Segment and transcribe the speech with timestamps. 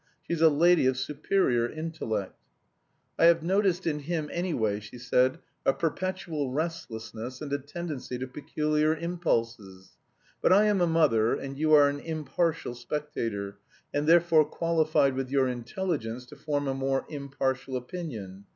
[0.23, 2.35] She's a lady of superior intellect!)
[3.19, 8.25] 'I have noticed in him, anyway,' she said, 'a perpetual restlessness and a tendency to
[8.25, 9.91] peculiar impulses.
[10.41, 13.57] But I am a mother and you are an impartial spectator,
[13.93, 18.45] and therefore qualified with your intelligence to form a more impartial opinion.